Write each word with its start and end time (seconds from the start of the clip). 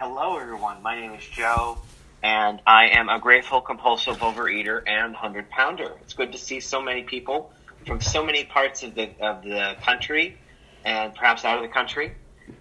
Hello, 0.00 0.38
everyone. 0.38 0.80
My 0.80 0.94
name 0.94 1.12
is 1.14 1.24
Joe, 1.24 1.76
and 2.22 2.62
I 2.64 2.90
am 2.90 3.08
a 3.08 3.18
grateful 3.18 3.60
compulsive 3.60 4.18
overeater 4.18 4.80
and 4.86 5.12
hundred 5.12 5.50
pounder. 5.50 5.92
It's 6.02 6.14
good 6.14 6.30
to 6.30 6.38
see 6.38 6.60
so 6.60 6.80
many 6.80 7.02
people 7.02 7.52
from 7.84 8.00
so 8.00 8.24
many 8.24 8.44
parts 8.44 8.84
of 8.84 8.94
the 8.94 9.10
of 9.20 9.42
the 9.42 9.74
country, 9.82 10.38
and 10.84 11.12
perhaps 11.16 11.44
out 11.44 11.56
of 11.56 11.62
the 11.62 11.74
country. 11.74 12.12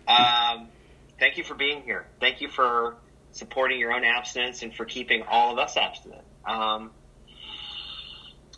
Um, 0.07 0.69
thank 1.19 1.37
you 1.37 1.43
for 1.43 1.53
being 1.53 1.83
here. 1.83 2.07
Thank 2.19 2.41
you 2.41 2.49
for 2.49 2.95
supporting 3.33 3.79
your 3.79 3.93
own 3.93 4.03
abstinence 4.03 4.63
and 4.63 4.73
for 4.73 4.85
keeping 4.85 5.21
all 5.21 5.53
of 5.53 5.59
us 5.59 5.77
abstinent. 5.77 6.23
Um, 6.43 6.89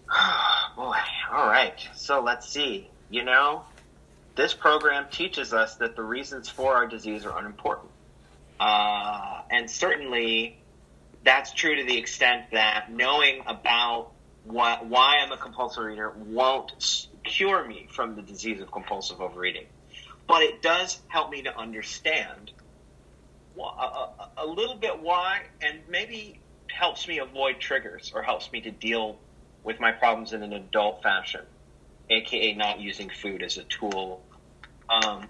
boy, 0.77 0.96
all 1.30 1.48
right. 1.50 1.86
So 1.96 2.21
let's 2.21 2.48
see. 2.48 2.89
You 3.09 3.25
know, 3.25 3.64
this 4.38 4.54
program 4.54 5.07
teaches 5.11 5.54
us 5.54 5.75
that 5.75 5.98
the 5.98 6.04
reasons 6.04 6.48
for 6.48 6.75
our 6.75 6.88
disease 6.88 7.25
are 7.25 7.38
unimportant. 7.38 7.89
Uh, 8.60 9.41
and 9.50 9.70
certainly 9.70 10.57
that's 11.24 11.54
true 11.54 11.75
to 11.75 11.83
the 11.83 11.97
extent 11.97 12.46
that 12.52 12.92
knowing 12.92 13.42
about 13.46 14.11
what, 14.43 14.86
why 14.86 15.18
I'm 15.24 15.32
a 15.32 15.38
compulsive 15.38 15.89
eater 15.92 16.11
won't 16.11 17.07
cure 17.24 17.66
me 17.66 17.88
from 17.92 18.16
the 18.16 18.21
disease 18.21 18.61
of 18.61 18.71
compulsive 18.71 19.21
overeating. 19.21 19.66
But 20.28 20.43
it 20.43 20.61
does 20.61 21.00
help 21.07 21.32
me 21.32 21.43
to 21.43 21.57
understand 21.57 22.52
a, 23.57 23.61
a, 23.61 24.30
a 24.38 24.47
little 24.47 24.75
bit 24.75 25.00
why, 25.02 25.41
and 25.61 25.80
maybe 25.89 26.39
helps 26.68 27.07
me 27.07 27.19
avoid 27.19 27.60
triggers 27.60 28.11
or 28.14 28.21
helps 28.21 28.52
me 28.52 28.61
to 28.61 28.71
deal 28.71 29.18
with 29.64 29.80
my 29.80 29.91
problems 29.91 30.33
in 30.33 30.44
an 30.44 30.54
adult 30.54 31.04
fashion, 31.04 31.41
aka 32.09 32.53
not 32.53 32.80
using 32.80 33.09
food 33.09 33.44
as 33.44 33.58
a 33.58 33.64
tool. 33.64 34.23
Um, 34.89 35.28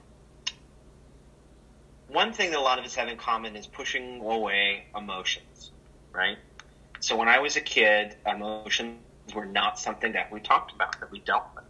one 2.12 2.34
thing 2.34 2.52
that 2.52 2.60
a 2.60 2.62
lot 2.62 2.80
of 2.80 2.86
us 2.86 2.96
have 2.96 3.08
in 3.08 3.18
common 3.18 3.56
is 3.56 3.68
pushing 3.68 4.22
away 4.22 4.86
emotions, 4.96 5.72
right? 6.12 6.38
So 7.00 7.16
when 7.16 7.28
I 7.28 7.40
was 7.40 7.56
a 7.56 7.62
kid, 7.62 8.16
emotions 8.26 9.00
were 9.34 9.46
not 9.46 9.80
something 9.80 10.14
that 10.14 10.32
we 10.32 10.40
talked 10.40 10.74
about, 10.74 11.00
that 11.00 11.12
we 11.12 11.20
dealt 11.20 11.46
with. 11.56 11.66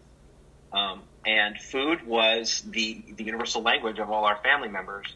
Um, 0.72 1.04
and 1.26 1.60
food 1.60 2.06
was 2.06 2.62
the, 2.62 3.04
the 3.16 3.24
universal 3.24 3.62
language 3.62 4.00
of 4.00 4.10
all 4.10 4.26
our 4.26 4.38
family 4.38 4.70
members. 4.70 5.14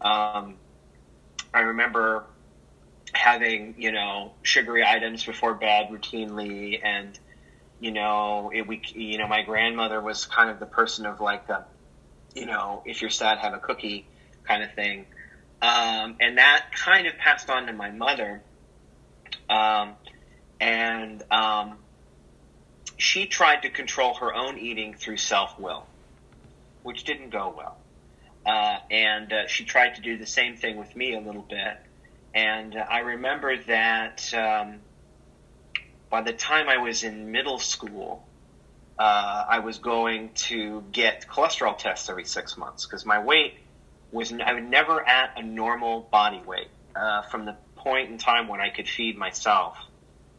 Um, 0.00 0.56
I 1.52 1.60
remember 1.60 2.24
having, 3.12 3.74
you 3.76 3.92
know, 3.92 4.32
sugary 4.42 4.84
items 4.84 5.24
before 5.24 5.54
bed 5.54 5.88
routinely 5.90 6.80
and, 6.82 7.18
you 7.80 7.90
know, 7.90 8.52
it, 8.54 8.66
we, 8.66 8.82
you 8.94 9.18
know, 9.18 9.26
my 9.26 9.42
grandmother 9.42 10.00
was 10.00 10.26
kind 10.26 10.48
of 10.48 10.60
the 10.60 10.66
person 10.66 11.06
of 11.06 11.20
like, 11.20 11.48
a, 11.48 11.66
you 12.34 12.46
know, 12.46 12.82
if 12.86 13.00
you're 13.00 13.10
sad, 13.10 13.38
have 13.38 13.52
a 13.52 13.58
cookie 13.58 14.06
kind 14.50 14.62
of 14.64 14.74
thing. 14.74 15.06
Um, 15.62 16.16
and 16.20 16.38
that 16.38 16.66
kind 16.74 17.06
of 17.06 17.16
passed 17.18 17.48
on 17.50 17.66
to 17.66 17.72
my 17.72 17.90
mother. 17.90 18.42
Um, 19.48 19.94
and 20.58 21.22
um, 21.30 21.78
she 22.96 23.26
tried 23.26 23.62
to 23.62 23.70
control 23.70 24.14
her 24.14 24.34
own 24.34 24.58
eating 24.58 24.94
through 24.94 25.18
self 25.18 25.58
will, 25.58 25.86
which 26.82 27.04
didn't 27.04 27.30
go 27.30 27.54
well. 27.56 27.76
Uh, 28.44 28.78
and 28.90 29.32
uh, 29.32 29.46
she 29.46 29.64
tried 29.64 29.96
to 29.96 30.02
do 30.02 30.16
the 30.16 30.26
same 30.26 30.56
thing 30.56 30.76
with 30.76 30.94
me 30.96 31.14
a 31.14 31.20
little 31.20 31.46
bit. 31.48 31.76
And 32.34 32.74
uh, 32.74 32.84
I 32.90 33.00
remember 33.00 33.56
that 33.64 34.32
um, 34.34 34.80
by 36.10 36.22
the 36.22 36.32
time 36.32 36.68
I 36.68 36.78
was 36.78 37.04
in 37.04 37.30
middle 37.30 37.58
school, 37.58 38.26
uh, 38.98 39.44
I 39.48 39.60
was 39.60 39.78
going 39.78 40.30
to 40.34 40.82
get 40.90 41.26
cholesterol 41.28 41.76
tests 41.76 42.08
every 42.08 42.24
six 42.24 42.56
months 42.56 42.86
because 42.86 43.04
my 43.06 43.22
weight 43.22 43.54
was 44.12 44.32
I 44.32 44.54
was 44.54 44.64
never 44.64 45.06
at 45.06 45.38
a 45.38 45.42
normal 45.42 46.08
body 46.10 46.42
weight 46.46 46.70
uh, 46.96 47.22
from 47.22 47.44
the 47.44 47.56
point 47.76 48.10
in 48.10 48.18
time 48.18 48.48
when 48.48 48.60
I 48.60 48.70
could 48.70 48.88
feed 48.88 49.16
myself. 49.16 49.76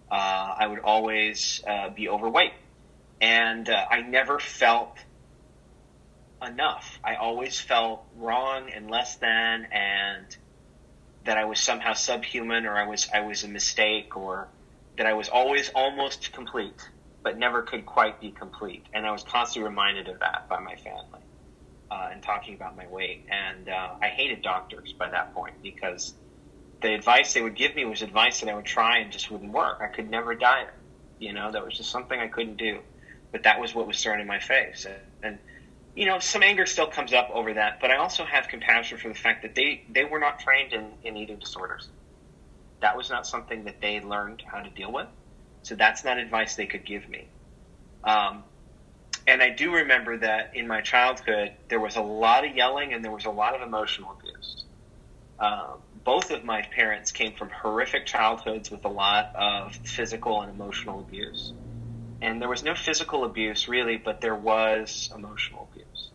Uh, 0.09 0.55
I 0.59 0.67
would 0.67 0.79
always 0.79 1.63
uh, 1.65 1.89
be 1.89 2.09
overweight, 2.09 2.53
and 3.21 3.69
uh, 3.69 3.85
I 3.89 4.01
never 4.01 4.39
felt 4.39 4.97
enough. 6.45 6.99
I 7.03 7.15
always 7.15 7.59
felt 7.59 8.03
wrong 8.17 8.69
and 8.75 8.89
less 8.89 9.15
than, 9.17 9.67
and 9.71 10.25
that 11.23 11.37
I 11.37 11.45
was 11.45 11.59
somehow 11.59 11.93
subhuman, 11.93 12.65
or 12.65 12.75
I 12.75 12.87
was 12.87 13.07
I 13.13 13.21
was 13.21 13.43
a 13.43 13.47
mistake, 13.47 14.17
or 14.17 14.49
that 14.97 15.05
I 15.05 15.13
was 15.13 15.29
always 15.29 15.69
almost 15.69 16.33
complete, 16.33 16.89
but 17.23 17.37
never 17.37 17.61
could 17.61 17.85
quite 17.85 18.19
be 18.19 18.31
complete. 18.31 18.83
And 18.93 19.05
I 19.05 19.11
was 19.11 19.23
constantly 19.23 19.69
reminded 19.69 20.09
of 20.09 20.19
that 20.19 20.49
by 20.49 20.59
my 20.59 20.75
family 20.75 21.20
uh, 21.91 22.09
and 22.11 22.23
talking 22.23 22.55
about 22.55 22.77
my 22.77 22.87
weight. 22.87 23.25
And 23.29 23.67
uh, 23.69 23.89
I 24.01 24.07
hated 24.07 24.41
doctors 24.41 24.95
by 24.97 25.09
that 25.09 25.33
point 25.33 25.55
because 25.61 26.13
the 26.81 26.93
advice 26.93 27.33
they 27.33 27.41
would 27.41 27.55
give 27.55 27.75
me 27.75 27.85
was 27.85 28.01
advice 28.01 28.39
that 28.39 28.49
I 28.49 28.55
would 28.55 28.65
try 28.65 28.99
and 28.99 29.11
just 29.11 29.29
wouldn't 29.29 29.51
work. 29.51 29.79
I 29.81 29.87
could 29.87 30.09
never 30.09 30.33
diet. 30.33 30.69
You 31.19 31.33
know, 31.33 31.51
that 31.51 31.63
was 31.63 31.77
just 31.77 31.91
something 31.91 32.19
I 32.19 32.27
couldn't 32.27 32.57
do. 32.57 32.79
But 33.31 33.43
that 33.43 33.59
was 33.59 33.75
what 33.75 33.87
was 33.87 34.01
thrown 34.01 34.19
in 34.19 34.27
my 34.27 34.39
face. 34.39 34.85
And, 34.85 34.95
and 35.21 35.39
you 35.95 36.05
know, 36.05 36.19
some 36.19 36.43
anger 36.43 36.65
still 36.65 36.87
comes 36.87 37.13
up 37.13 37.29
over 37.33 37.53
that, 37.53 37.79
but 37.81 37.91
I 37.91 37.97
also 37.97 38.23
have 38.23 38.47
compassion 38.47 38.97
for 38.97 39.09
the 39.09 39.13
fact 39.13 39.41
that 39.41 39.55
they, 39.55 39.83
they 39.89 40.05
were 40.05 40.19
not 40.19 40.39
trained 40.39 40.73
in, 40.73 40.93
in 41.03 41.17
eating 41.17 41.39
disorders. 41.39 41.89
That 42.81 42.95
was 42.97 43.09
not 43.09 43.27
something 43.27 43.65
that 43.65 43.81
they 43.81 43.99
learned 43.99 44.41
how 44.49 44.61
to 44.61 44.69
deal 44.69 44.91
with. 44.91 45.07
So 45.63 45.75
that's 45.75 46.03
not 46.03 46.17
advice 46.17 46.55
they 46.55 46.65
could 46.65 46.85
give 46.85 47.07
me. 47.07 47.29
Um, 48.03 48.43
and 49.27 49.41
I 49.41 49.49
do 49.49 49.73
remember 49.73 50.17
that 50.17 50.51
in 50.55 50.67
my 50.67 50.81
childhood, 50.81 51.53
there 51.69 51.79
was 51.79 51.95
a 51.95 52.01
lot 52.01 52.45
of 52.45 52.55
yelling 52.55 52.93
and 52.93 53.03
there 53.03 53.11
was 53.11 53.25
a 53.25 53.31
lot 53.31 53.55
of 53.55 53.61
emotional 53.61 54.17
abuse. 54.19 54.65
Um, 55.39 55.79
both 56.03 56.31
of 56.31 56.43
my 56.43 56.61
parents 56.61 57.11
came 57.11 57.33
from 57.33 57.49
horrific 57.49 58.05
childhoods 58.05 58.69
with 58.69 58.85
a 58.85 58.89
lot 58.89 59.31
of 59.35 59.73
physical 59.83 60.41
and 60.41 60.51
emotional 60.51 60.99
abuse. 60.99 61.53
And 62.21 62.39
there 62.39 62.49
was 62.49 62.63
no 62.63 62.75
physical 62.75 63.23
abuse 63.25 63.67
really, 63.67 63.97
but 63.97 64.21
there 64.21 64.35
was 64.35 65.09
emotional 65.15 65.67
abuse. 65.71 66.11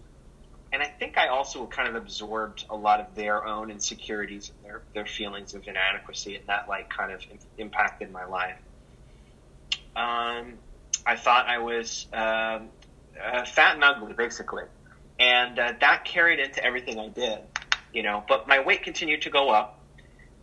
And 0.72 0.82
I 0.82 0.86
think 0.86 1.16
I 1.16 1.28
also 1.28 1.66
kind 1.66 1.88
of 1.88 1.94
absorbed 1.94 2.64
a 2.70 2.76
lot 2.76 3.00
of 3.00 3.14
their 3.14 3.46
own 3.46 3.70
insecurities 3.70 4.50
and 4.50 4.58
their, 4.64 4.82
their 4.94 5.06
feelings 5.06 5.54
of 5.54 5.66
inadequacy, 5.66 6.36
and 6.36 6.44
that 6.48 6.68
like 6.68 6.90
kind 6.90 7.12
of 7.12 7.22
impacted 7.56 8.12
my 8.12 8.26
life. 8.26 8.58
Um, 9.96 10.58
I 11.06 11.16
thought 11.16 11.48
I 11.48 11.58
was 11.58 12.06
um, 12.12 12.70
uh, 13.22 13.44
fat 13.44 13.74
and 13.74 13.84
ugly, 13.84 14.12
basically. 14.12 14.64
And 15.18 15.58
uh, 15.58 15.72
that 15.80 16.04
carried 16.04 16.40
into 16.40 16.62
everything 16.64 16.98
I 16.98 17.08
did, 17.08 17.38
you 17.92 18.02
know. 18.02 18.24
But 18.28 18.46
my 18.48 18.60
weight 18.60 18.82
continued 18.82 19.22
to 19.22 19.30
go 19.30 19.50
up. 19.50 19.84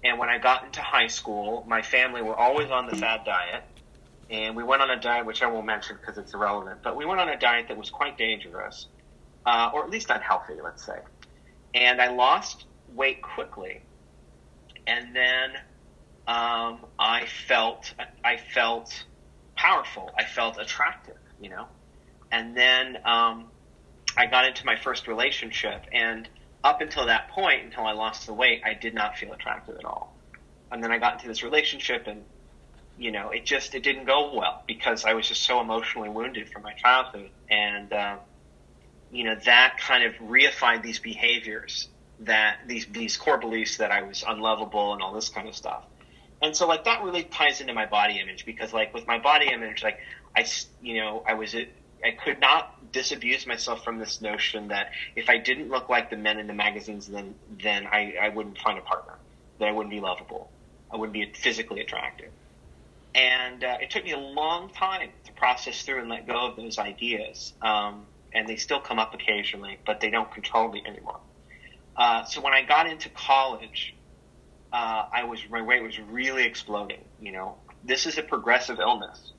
And 0.03 0.19
when 0.19 0.29
I 0.29 0.37
got 0.37 0.65
into 0.65 0.81
high 0.81 1.07
school, 1.07 1.63
my 1.67 1.81
family 1.81 2.21
were 2.21 2.35
always 2.35 2.69
on 2.69 2.87
the 2.87 2.95
fad 2.95 3.21
diet. 3.25 3.63
And 4.29 4.55
we 4.55 4.63
went 4.63 4.81
on 4.81 4.89
a 4.89 4.99
diet, 4.99 5.25
which 5.25 5.41
I 5.41 5.47
won't 5.47 5.65
mention 5.65 5.97
because 5.97 6.17
it's 6.17 6.33
irrelevant, 6.33 6.79
but 6.83 6.95
we 6.95 7.05
went 7.05 7.21
on 7.21 7.29
a 7.29 7.37
diet 7.37 7.67
that 7.67 7.77
was 7.77 7.89
quite 7.89 8.17
dangerous, 8.17 8.87
uh, 9.45 9.71
or 9.73 9.83
at 9.83 9.89
least 9.89 10.09
unhealthy, 10.09 10.55
let's 10.61 10.85
say. 10.85 10.97
And 11.73 12.01
I 12.01 12.09
lost 12.09 12.65
weight 12.93 13.21
quickly. 13.21 13.81
And 14.87 15.15
then 15.15 15.51
um, 16.27 16.85
I 16.97 17.25
felt 17.47 17.93
I 18.23 18.37
felt 18.37 19.05
powerful. 19.55 20.09
I 20.17 20.23
felt 20.23 20.57
attractive, 20.57 21.17
you 21.39 21.49
know. 21.49 21.67
And 22.33 22.57
then 22.57 22.97
um, 23.05 23.51
I 24.17 24.25
got 24.25 24.45
into 24.45 24.65
my 24.65 24.75
first 24.75 25.07
relationship, 25.07 25.83
and 25.93 26.27
up 26.63 26.81
until 26.81 27.05
that 27.05 27.29
point, 27.29 27.63
until 27.63 27.85
I 27.85 27.93
lost 27.93 28.25
the 28.25 28.33
weight, 28.33 28.63
I 28.65 28.73
did 28.73 28.95
not 28.95 29.15
feel 29.15 29.31
attractive 29.33 29.75
at 29.77 29.85
all. 29.85 30.17
And 30.71 30.83
then 30.83 30.91
I 30.91 30.97
got 30.97 31.13
into 31.13 31.27
this 31.27 31.43
relationship, 31.43 32.07
and 32.07 32.23
you 32.97 33.11
know, 33.11 33.29
it 33.29 33.45
just 33.45 33.75
it 33.75 33.83
didn't 33.83 34.05
go 34.05 34.35
well 34.35 34.63
because 34.67 35.05
I 35.05 35.13
was 35.13 35.27
just 35.27 35.43
so 35.43 35.61
emotionally 35.61 36.09
wounded 36.09 36.49
from 36.49 36.63
my 36.63 36.73
childhood, 36.73 37.29
and 37.51 37.93
uh, 37.93 38.15
you 39.11 39.25
know 39.25 39.35
that 39.45 39.77
kind 39.79 40.03
of 40.03 40.13
reified 40.15 40.81
these 40.81 40.97
behaviors 40.97 41.87
that 42.21 42.57
these 42.65 42.87
these 42.87 43.15
core 43.15 43.37
beliefs 43.37 43.77
that 43.77 43.91
I 43.91 44.01
was 44.01 44.23
unlovable 44.27 44.93
and 44.93 45.03
all 45.03 45.13
this 45.13 45.29
kind 45.29 45.47
of 45.47 45.55
stuff. 45.55 45.83
And 46.41 46.55
so 46.55 46.67
like 46.67 46.85
that 46.85 47.03
really 47.03 47.21
ties 47.21 47.61
into 47.61 47.75
my 47.75 47.85
body 47.85 48.19
image 48.19 48.43
because 48.43 48.73
like 48.73 48.91
with 48.91 49.05
my 49.05 49.19
body 49.19 49.49
image, 49.53 49.83
like 49.83 49.99
I 50.35 50.47
you 50.81 50.99
know 50.99 51.23
I 51.27 51.35
was 51.35 51.53
I 52.03 52.11
could 52.11 52.39
not 52.39 52.91
disabuse 52.91 53.47
myself 53.47 53.83
from 53.83 53.97
this 53.97 54.21
notion 54.21 54.67
that 54.69 54.91
if 55.15 55.29
I 55.29 55.37
didn't 55.37 55.69
look 55.69 55.89
like 55.89 56.09
the 56.09 56.17
men 56.17 56.37
in 56.37 56.47
the 56.47 56.53
magazines, 56.53 57.07
then 57.07 57.35
then 57.61 57.87
I, 57.87 58.15
I 58.21 58.29
wouldn't 58.29 58.57
find 58.59 58.77
a 58.77 58.81
partner, 58.81 59.17
that 59.59 59.69
I 59.69 59.71
wouldn't 59.71 59.91
be 59.91 59.99
lovable, 59.99 60.51
I 60.91 60.97
wouldn't 60.97 61.13
be 61.13 61.25
physically 61.33 61.81
attractive. 61.81 62.31
And 63.15 63.63
uh, 63.63 63.77
it 63.81 63.91
took 63.91 64.03
me 64.03 64.11
a 64.11 64.19
long 64.19 64.69
time 64.69 65.11
to 65.25 65.31
process 65.33 65.83
through 65.83 65.99
and 65.99 66.09
let 66.09 66.27
go 66.27 66.47
of 66.47 66.55
those 66.55 66.79
ideas. 66.79 67.53
Um, 67.61 68.07
and 68.33 68.47
they 68.47 68.55
still 68.55 68.79
come 68.79 68.97
up 68.97 69.13
occasionally, 69.13 69.77
but 69.85 69.99
they 70.01 70.09
don't 70.09 70.31
control 70.31 70.71
me 70.71 70.81
anymore. 70.85 71.19
Uh, 71.95 72.23
so 72.23 72.41
when 72.41 72.53
I 72.53 72.63
got 72.63 72.87
into 72.87 73.09
college, 73.09 73.93
uh, 74.71 75.05
I 75.13 75.25
was 75.25 75.39
my 75.49 75.61
weight 75.61 75.83
was 75.83 75.99
really 75.99 76.43
exploding. 76.43 77.03
You 77.21 77.31
know, 77.31 77.57
this 77.83 78.07
is 78.07 78.17
a 78.17 78.23
progressive 78.23 78.79
illness 78.79 79.32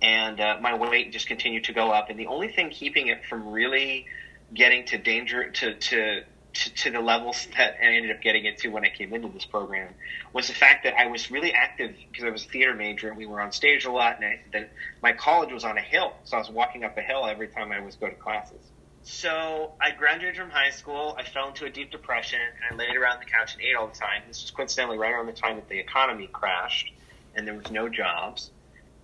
and 0.00 0.40
uh, 0.40 0.58
my 0.60 0.74
weight 0.74 1.12
just 1.12 1.26
continued 1.26 1.64
to 1.64 1.72
go 1.72 1.90
up. 1.90 2.10
And 2.10 2.18
the 2.18 2.26
only 2.26 2.48
thing 2.48 2.70
keeping 2.70 3.08
it 3.08 3.24
from 3.26 3.50
really 3.50 4.06
getting 4.54 4.86
to 4.86 4.98
danger 4.98 5.50
to 5.50 5.74
to 5.74 6.22
to, 6.54 6.74
to, 6.74 6.90
the 6.90 7.00
levels 7.00 7.46
that 7.56 7.76
I 7.80 7.86
ended 7.86 8.10
up 8.10 8.22
getting 8.22 8.46
it 8.46 8.58
to 8.58 8.68
when 8.68 8.84
I 8.84 8.88
came 8.88 9.12
into 9.12 9.28
this 9.28 9.44
program 9.44 9.92
was 10.32 10.48
the 10.48 10.54
fact 10.54 10.84
that 10.84 10.94
I 10.98 11.06
was 11.06 11.30
really 11.30 11.52
active 11.52 11.94
because 12.10 12.24
I 12.24 12.30
was 12.30 12.46
a 12.46 12.48
theater 12.48 12.74
major 12.74 13.08
and 13.08 13.18
we 13.18 13.26
were 13.26 13.40
on 13.40 13.52
stage 13.52 13.84
a 13.84 13.92
lot. 13.92 14.16
And 14.16 14.24
I, 14.24 14.40
the, 14.50 14.66
my 15.02 15.12
college 15.12 15.52
was 15.52 15.62
on 15.64 15.76
a 15.76 15.82
hill, 15.82 16.14
so 16.24 16.36
I 16.36 16.40
was 16.40 16.50
walking 16.50 16.84
up 16.84 16.96
a 16.96 17.02
hill 17.02 17.26
every 17.26 17.48
time 17.48 17.70
I 17.70 17.80
was 17.80 17.96
go 17.96 18.08
to 18.08 18.14
classes. 18.14 18.58
So 19.02 19.72
I 19.80 19.92
graduated 19.92 20.36
from 20.36 20.50
high 20.50 20.70
school. 20.70 21.14
I 21.18 21.22
fell 21.22 21.48
into 21.48 21.64
a 21.64 21.70
deep 21.70 21.90
depression 21.90 22.40
and 22.40 22.74
I 22.74 22.84
laid 22.84 22.96
around 22.96 23.20
the 23.20 23.26
couch 23.26 23.54
and 23.54 23.62
ate 23.62 23.76
all 23.76 23.86
the 23.86 23.96
time. 23.96 24.22
This 24.26 24.42
was 24.42 24.50
coincidentally 24.50 24.98
right 24.98 25.12
around 25.12 25.26
the 25.26 25.32
time 25.32 25.56
that 25.56 25.68
the 25.68 25.78
economy 25.78 26.26
crashed 26.26 26.92
and 27.34 27.46
there 27.46 27.54
was 27.54 27.70
no 27.70 27.88
jobs. 27.88 28.50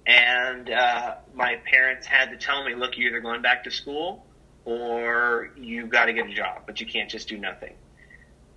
And 0.06 0.70
uh, 0.70 1.16
my 1.34 1.56
parents 1.56 2.06
had 2.06 2.30
to 2.30 2.36
tell 2.36 2.64
me, 2.64 2.74
look, 2.74 2.96
you're 2.96 3.08
either 3.08 3.20
going 3.20 3.42
back 3.42 3.64
to 3.64 3.70
school 3.70 4.26
or 4.64 5.50
you 5.56 5.86
got 5.86 6.06
to 6.06 6.12
get 6.12 6.26
a 6.26 6.34
job, 6.34 6.62
but 6.66 6.80
you 6.80 6.86
can't 6.86 7.10
just 7.10 7.28
do 7.28 7.38
nothing. 7.38 7.74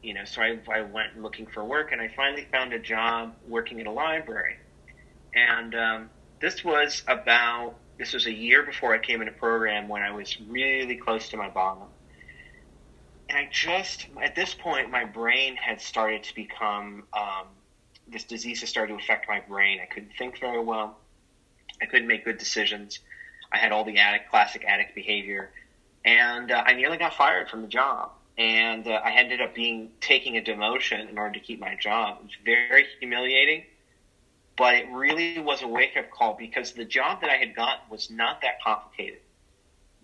You 0.03 0.13
know, 0.13 0.25
so 0.25 0.41
I, 0.41 0.59
I 0.71 0.81
went 0.81 1.21
looking 1.21 1.47
for 1.47 1.63
work, 1.63 1.91
and 1.91 2.01
I 2.01 2.09
finally 2.15 2.47
found 2.51 2.73
a 2.73 2.79
job 2.79 3.35
working 3.47 3.79
at 3.81 3.87
a 3.87 3.91
library. 3.91 4.57
And 5.33 5.75
um, 5.75 6.09
this 6.39 6.63
was 6.63 7.03
about 7.07 7.75
this 7.97 8.13
was 8.13 8.27
a 8.27 8.33
year 8.33 8.63
before 8.63 8.93
I 8.93 8.99
came 8.99 9.21
into 9.21 9.33
program 9.33 9.87
when 9.87 10.03
I 10.03 10.11
was 10.11 10.39
really 10.41 10.97
close 10.97 11.29
to 11.29 11.37
my 11.37 11.49
bottom. 11.49 11.87
And 13.29 13.37
I 13.37 13.49
just 13.51 14.07
at 14.21 14.35
this 14.35 14.53
point, 14.53 14.91
my 14.91 15.03
brain 15.03 15.55
had 15.55 15.81
started 15.81 16.23
to 16.23 16.35
become 16.35 17.03
um, 17.13 17.47
this 18.07 18.23
disease 18.23 18.61
had 18.61 18.69
started 18.69 18.93
to 18.93 18.99
affect 18.99 19.27
my 19.27 19.41
brain. 19.41 19.79
I 19.81 19.85
couldn't 19.87 20.13
think 20.17 20.39
very 20.39 20.63
well. 20.63 20.97
I 21.81 21.85
couldn't 21.85 22.07
make 22.07 22.25
good 22.25 22.37
decisions. 22.37 22.99
I 23.51 23.57
had 23.57 23.71
all 23.71 23.83
the 23.83 23.99
addict, 23.99 24.29
classic 24.29 24.65
addict 24.65 24.93
behavior 24.95 25.51
and 26.07 26.51
uh, 26.51 26.63
I 26.65 26.73
nearly 26.73 26.97
got 26.97 27.13
fired 27.13 27.49
from 27.49 27.61
the 27.61 27.67
job. 27.67 28.11
And 28.37 28.87
uh, 28.87 28.91
I 29.03 29.11
ended 29.13 29.41
up 29.41 29.53
being 29.53 29.89
taking 29.99 30.37
a 30.37 30.41
demotion 30.41 31.09
in 31.09 31.17
order 31.17 31.33
to 31.33 31.39
keep 31.39 31.59
my 31.59 31.75
job. 31.75 32.19
It 32.19 32.23
was 32.23 32.33
very 32.69 32.85
humiliating, 32.99 33.63
but 34.55 34.75
it 34.75 34.87
really 34.89 35.39
was 35.39 35.63
a 35.63 35.67
wake 35.67 35.97
up 35.97 36.09
call 36.11 36.35
because 36.39 36.71
the 36.71 36.85
job 36.85 37.21
that 37.21 37.29
I 37.29 37.35
had 37.35 37.55
gotten 37.55 37.89
was 37.89 38.09
not 38.09 38.41
that 38.43 38.61
complicated, 38.63 39.19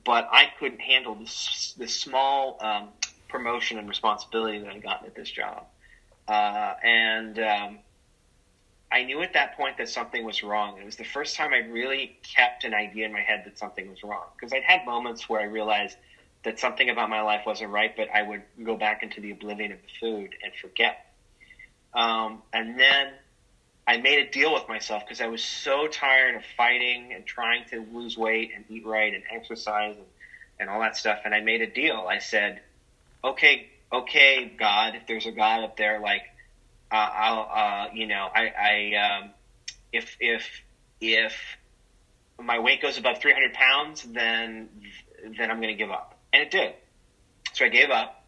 but 0.04 0.28
I 0.32 0.52
couldn't 0.60 0.82
handle 0.82 1.16
this 1.16 1.76
this 1.78 1.94
small 1.94 2.58
um, 2.60 2.90
promotion 3.30 3.78
and 3.78 3.88
responsibility 3.88 4.60
that 4.60 4.70
I'd 4.70 4.82
gotten 4.82 5.06
at 5.06 5.16
this 5.16 5.30
job, 5.30 5.68
uh, 6.28 6.74
and 6.84 7.38
um, 7.38 7.80
I 8.94 9.02
knew 9.02 9.24
at 9.24 9.34
that 9.34 9.58
point 9.58 9.78
that 9.78 9.90
something 9.90 10.24
was 10.24 10.44
wrong. 10.44 10.78
It 10.80 10.86
was 10.86 10.98
the 10.98 11.04
first 11.04 11.36
time 11.36 11.52
I 11.52 11.58
really 11.68 12.16
kept 12.22 12.64
an 12.64 12.76
idea 12.76 13.08
in 13.08 13.12
my 13.12 13.22
head 13.22 13.42
that 13.46 13.58
something 13.58 13.90
was 13.90 14.04
wrong. 14.04 14.26
Because 14.36 14.54
I'd 14.54 14.62
had 14.62 14.86
moments 14.86 15.28
where 15.28 15.42
I 15.42 15.46
realized 15.46 15.98
that 16.44 16.60
something 16.60 16.88
about 16.92 17.10
my 17.10 17.22
life 17.22 17.42
wasn't 17.44 17.72
right, 17.72 17.92
but 17.98 18.08
I 18.14 18.22
would 18.22 18.44
go 18.64 18.78
back 18.78 19.02
into 19.02 19.20
the 19.20 19.32
oblivion 19.32 19.72
of 19.72 19.80
the 19.82 19.88
food 20.00 20.36
and 20.44 20.54
forget. 20.62 21.12
Um, 21.96 22.44
and 22.54 22.80
then 22.80 23.08
I 23.88 23.98
made 23.98 24.20
a 24.20 24.30
deal 24.30 24.54
with 24.54 24.68
myself 24.68 25.02
because 25.04 25.22
I 25.22 25.28
was 25.28 25.44
so 25.44 25.88
tired 25.88 26.36
of 26.36 26.44
fighting 26.56 27.14
and 27.14 27.26
trying 27.26 27.66
to 27.72 27.84
lose 27.92 28.16
weight 28.16 28.52
and 28.56 28.64
eat 28.70 28.86
right 28.86 29.12
and 29.12 29.24
exercise 29.34 29.96
and, 29.96 30.06
and 30.60 30.70
all 30.70 30.82
that 30.82 30.98
stuff. 30.98 31.18
And 31.26 31.34
I 31.34 31.40
made 31.40 31.62
a 31.62 31.68
deal. 31.68 32.06
I 32.08 32.20
said, 32.20 32.62
okay, 33.24 33.70
okay, 33.92 34.52
God, 34.56 34.94
if 34.94 35.08
there's 35.08 35.26
a 35.26 35.32
God 35.32 35.64
up 35.64 35.78
there, 35.78 36.00
like, 36.00 36.26
uh, 36.94 36.96
I'll, 36.96 37.50
uh, 37.52 37.88
you 37.94 38.06
know, 38.06 38.30
I, 38.34 38.50
I 38.50 39.22
um, 39.24 39.30
if 39.92 40.16
if 40.20 40.48
if 41.02 41.34
my 42.40 42.60
weight 42.60 42.84
goes 42.84 43.00
above 43.00 43.20
300 43.20 43.54
pounds, 43.54 44.04
then 44.04 44.70
then 45.38 45.50
I'm 45.50 45.60
going 45.60 45.76
to 45.76 45.84
give 45.84 45.90
up, 45.90 46.20
and 46.32 46.44
it 46.44 46.52
did. 46.52 46.74
So 47.54 47.66
I 47.66 47.70
gave 47.70 47.90
up. 47.90 48.24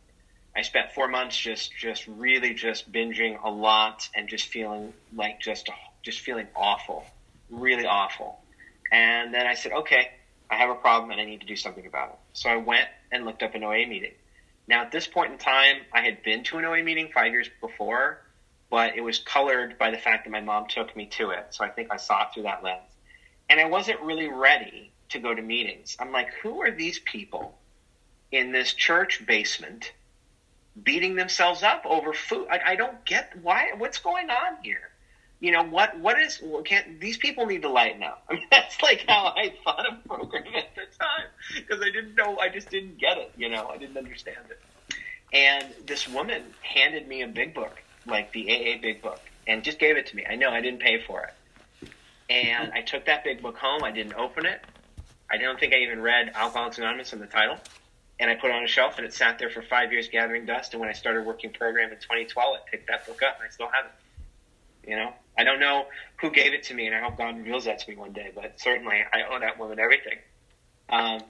I 0.56 0.64
spent 0.64 0.94
four 0.94 1.08
months 1.08 1.38
just 1.38 1.78
just 1.78 2.08
really 2.08 2.56
just 2.56 2.92
binging 2.92 3.38
a 3.44 3.52
lot 3.52 4.10
and 4.16 4.28
just 4.28 4.48
feeling 4.48 4.94
like 5.14 5.40
just 5.40 5.70
just 6.02 6.22
feeling 6.22 6.48
awful, 6.56 7.06
really 7.52 7.86
awful. 7.86 8.40
And 8.92 9.32
then 9.32 9.46
I 9.46 9.54
said, 9.54 9.74
okay, 9.74 10.10
I 10.50 10.56
have 10.56 10.70
a 10.72 10.76
problem 10.76 11.12
and 11.12 11.22
I 11.22 11.26
need 11.26 11.42
to 11.42 11.48
do 11.48 11.56
something 11.56 11.86
about 11.86 12.10
it. 12.10 12.20
So 12.34 12.50
I 12.50 12.56
went 12.56 12.88
and 13.12 13.26
looked 13.26 13.44
up 13.44 13.54
an 13.54 13.64
OA 13.64 13.86
meeting. 13.86 14.14
Now 14.68 14.82
at 14.82 14.92
this 14.92 15.06
point 15.06 15.34
in 15.34 15.38
time, 15.38 15.78
I 15.94 16.02
had 16.02 16.24
been 16.24 16.44
to 16.46 16.58
an 16.58 16.66
OA 16.66 16.82
meeting 16.84 17.12
five 17.14 17.32
years 17.32 17.50
before, 17.62 18.22
but 18.76 18.98
it 18.98 19.02
was 19.02 19.20
colored 19.20 19.78
by 19.78 19.90
the 19.90 19.98
fact 19.98 20.26
that 20.26 20.32
my 20.32 20.42
mom 20.42 20.68
took 20.68 20.94
me 20.98 21.06
to 21.06 21.30
it. 21.30 21.46
So 21.52 21.64
I 21.64 21.70
think 21.70 21.88
I 21.92 21.96
saw 21.96 22.24
it 22.24 22.34
through 22.34 22.44
that 22.44 22.62
lens. 22.62 22.82
And 23.50 23.58
I 23.58 23.70
wasn't 23.70 24.02
really 24.02 24.28
ready 24.28 24.92
to 25.12 25.20
go 25.20 25.34
to 25.34 25.42
meetings. 25.42 25.96
I'm 25.98 26.12
like, 26.12 26.28
who 26.44 26.62
are 26.62 26.72
these 26.72 27.00
people 27.00 27.58
in 28.34 28.52
this 28.52 28.74
church 28.74 29.26
basement 29.26 29.94
beating 30.84 31.16
themselves 31.16 31.64
up 31.64 31.86
over 31.86 32.12
food? 32.12 32.50
I, 32.52 32.72
I 32.72 32.76
don't 32.76 33.06
get 33.06 33.32
why. 33.42 33.72
What's 33.78 34.00
going 34.00 34.30
on 34.30 34.58
here? 34.62 34.90
You 35.40 35.54
know 35.54 35.64
what? 35.64 35.98
What 35.98 36.20
is? 36.20 36.44
Can't 36.66 37.00
these 37.00 37.16
people 37.16 37.46
need 37.46 37.62
to 37.62 37.70
lighten 37.70 38.04
up? 38.04 38.26
I 38.30 38.34
mean, 38.34 38.48
that's 38.52 38.82
like 38.82 39.06
how 39.08 39.28
I 39.38 39.54
thought 39.64 39.90
of 39.90 40.04
program 40.04 40.54
at 40.54 40.76
the 40.76 40.82
time 41.00 41.30
because 41.56 41.82
I 41.82 41.92
didn't 41.92 42.16
know. 42.16 42.38
I 42.40 42.50
just 42.50 42.70
didn't 42.70 42.98
get 42.98 43.20
it. 43.20 43.32
You 43.38 43.48
know, 43.48 43.70
I 43.70 43.78
didn't 43.78 43.96
understand 43.96 44.48
it. 44.50 44.60
And 45.32 45.66
this 45.86 46.10
woman 46.10 46.44
handed 46.62 47.08
me 47.08 47.22
a 47.22 47.28
big 47.28 47.54
book 47.54 47.80
like 48.06 48.32
the 48.32 48.50
AA 48.50 48.82
Big 48.82 49.02
Book, 49.02 49.20
and 49.48 49.64
just 49.64 49.80
gave 49.80 49.98
it 49.98 50.08
to 50.08 50.16
me. 50.16 50.26
I 50.30 50.36
know 50.36 50.50
I 50.50 50.62
didn't 50.62 50.82
pay 50.82 51.02
for 51.06 51.24
it, 51.24 51.90
and 52.30 52.72
I 52.74 52.82
took 52.82 53.06
that 53.06 53.24
big 53.24 53.42
book 53.42 53.58
home. 53.58 53.84
I 53.84 53.92
didn't 53.92 54.14
open 54.14 54.46
it. 54.46 54.62
I 55.30 55.38
don't 55.38 55.60
think 55.60 55.74
I 55.74 55.78
even 55.78 56.02
read 56.02 56.32
Alcoholics 56.36 56.78
Anonymous 56.78 57.14
in 57.14 57.20
the 57.20 57.28
title, 57.28 57.58
and 58.20 58.30
I 58.30 58.36
put 58.36 58.50
it 58.50 58.56
on 58.56 58.64
a 58.64 58.68
shelf, 58.68 58.98
and 58.98 59.06
it 59.06 59.14
sat 59.14 59.40
there 59.40 59.50
for 59.50 59.62
five 59.62 59.92
years 59.92 60.08
gathering 60.10 60.46
dust. 60.46 60.74
And 60.74 60.80
when 60.80 60.90
I 60.90 60.94
started 60.94 61.26
working 61.26 61.52
program 61.52 61.92
in 61.92 61.98
2012, 61.98 62.56
I 62.56 62.70
picked 62.70 62.88
that 62.88 63.06
book 63.08 63.22
up, 63.24 63.38
and 63.40 63.48
I 63.48 63.52
still 63.52 63.68
have 63.68 63.86
it. 63.86 64.90
You 64.90 64.96
know, 64.98 65.14
I 65.38 65.44
don't 65.44 65.60
know 65.60 65.88
who 66.22 66.30
gave 66.30 66.54
it 66.54 66.64
to 66.64 66.74
me, 66.76 66.86
and 66.86 66.96
I 66.96 67.00
hope 67.00 67.18
God 67.18 67.38
reveals 67.38 67.66
that 67.66 67.80
to 67.80 67.90
me 67.90 67.98
one 67.98 68.14
day. 68.14 68.32
But 68.34 68.60
certainly, 68.60 68.98
I 69.12 69.24
owe 69.32 69.40
that 69.40 69.58
woman 69.58 69.80
everything. 69.80 70.20
Um, 70.90 71.22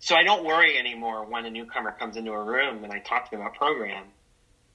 so 0.00 0.14
I 0.14 0.22
don't 0.22 0.44
worry 0.44 0.78
anymore 0.78 1.24
when 1.24 1.44
a 1.44 1.50
newcomer 1.50 1.92
comes 1.92 2.16
into 2.16 2.30
a 2.30 2.42
room 2.42 2.84
and 2.84 2.92
I 2.92 3.00
talk 3.00 3.24
to 3.24 3.30
them 3.32 3.40
about 3.40 3.54
program 3.54 4.04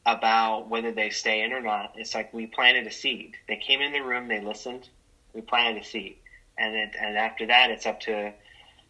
about 0.06 0.70
whether 0.70 0.92
they 0.92 1.10
stay 1.10 1.44
in 1.44 1.54
or 1.54 1.62
not. 1.62 1.94
It's 1.96 2.14
like 2.14 2.34
we 2.34 2.48
planted 2.48 2.88
a 2.88 2.92
seed. 2.92 3.36
They 3.48 3.56
came 3.56 3.82
in 3.82 3.94
the 3.94 4.02
room, 4.02 4.28
they 4.28 4.42
listened, 4.42 4.88
we 5.34 5.42
planted 5.42 5.82
a 5.82 5.86
seed, 5.86 6.18
and 6.58 6.76
it, 6.76 6.92
and 7.00 7.18
after 7.18 7.48
that, 7.48 7.72
it's 7.72 7.86
up 7.86 8.02
to 8.02 8.34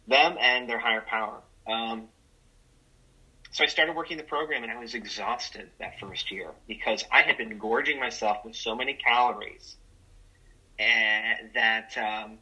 them 0.08 0.36
and 0.40 0.68
their 0.68 0.78
higher 0.78 1.00
power. 1.00 1.40
Um, 1.66 2.08
so 3.52 3.62
I 3.62 3.68
started 3.68 3.94
working 3.94 4.16
the 4.16 4.24
program, 4.24 4.64
and 4.64 4.72
I 4.72 4.78
was 4.80 4.94
exhausted 4.94 5.70
that 5.78 6.00
first 6.00 6.32
year 6.32 6.50
because 6.66 7.04
I 7.12 7.22
had 7.22 7.38
been 7.38 7.56
gorging 7.58 8.00
myself 8.00 8.38
with 8.44 8.56
so 8.56 8.74
many 8.74 8.94
calories, 8.94 9.76
and 10.76 11.50
that 11.54 11.96
um, 11.96 12.38